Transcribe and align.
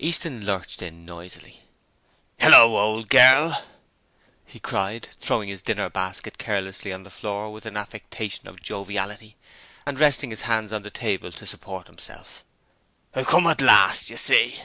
Easton 0.00 0.44
lurched 0.44 0.82
in 0.82 1.04
noisily. 1.04 1.62
''Ello, 2.40 2.70
old 2.76 3.08
girl!' 3.08 3.62
he 4.44 4.58
cried, 4.58 5.08
throwing 5.20 5.48
his 5.48 5.62
dinner 5.62 5.88
basket 5.88 6.36
carelessly 6.36 6.92
on 6.92 7.04
the 7.04 7.12
floor 7.14 7.52
with 7.52 7.64
an 7.64 7.76
affectation 7.76 8.48
of 8.48 8.60
joviality 8.60 9.36
and 9.86 10.00
resting 10.00 10.30
his 10.30 10.50
hands 10.50 10.72
on 10.72 10.82
the 10.82 10.90
table 10.90 11.30
to 11.30 11.46
support 11.46 11.86
himself. 11.86 12.42
'I've 13.14 13.28
come 13.28 13.46
at 13.46 13.60
last, 13.60 14.10
you 14.10 14.16
see.' 14.16 14.58